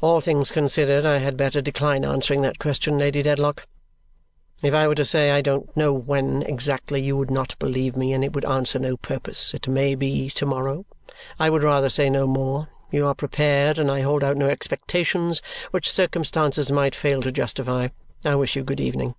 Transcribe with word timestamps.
"All 0.00 0.20
things 0.20 0.52
considered, 0.52 1.04
I 1.04 1.18
had 1.18 1.36
better 1.36 1.60
decline 1.60 2.04
answering 2.04 2.42
that 2.42 2.60
question, 2.60 2.96
Lady 2.96 3.24
Dedlock. 3.24 3.66
If 4.62 4.72
I 4.72 4.86
were 4.86 4.94
to 4.94 5.04
say 5.04 5.32
I 5.32 5.40
don't 5.40 5.76
know 5.76 5.92
when, 5.92 6.44
exactly, 6.44 7.02
you 7.02 7.16
would 7.16 7.28
not 7.28 7.58
believe 7.58 7.96
me, 7.96 8.12
and 8.12 8.22
it 8.22 8.32
would 8.34 8.44
answer 8.44 8.78
no 8.78 8.96
purpose. 8.96 9.52
It 9.52 9.66
may 9.66 9.96
be 9.96 10.30
to 10.30 10.46
morrow. 10.46 10.86
I 11.40 11.50
would 11.50 11.64
rather 11.64 11.88
say 11.88 12.08
no 12.08 12.28
more. 12.28 12.68
You 12.92 13.08
are 13.08 13.16
prepared, 13.16 13.80
and 13.80 13.90
I 13.90 14.02
hold 14.02 14.22
out 14.22 14.36
no 14.36 14.46
expectations 14.48 15.42
which 15.72 15.90
circumstances 15.90 16.70
might 16.70 16.94
fail 16.94 17.20
to 17.22 17.32
justify. 17.32 17.88
I 18.24 18.36
wish 18.36 18.54
you 18.54 18.62
good 18.62 18.78
evening." 18.78 19.16